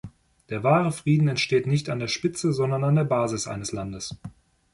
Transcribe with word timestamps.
Der 0.49 0.63
wahre 0.63 0.91
Frieden 0.91 1.27
entsteht 1.27 1.67
nicht 1.67 1.87
an 1.87 1.99
der 1.99 2.07
Spitze, 2.07 2.53
sondern 2.53 2.83
an 2.83 2.95
der 2.95 3.03
Basis 3.03 3.45
eines 3.45 3.71
Landes. 3.71 4.17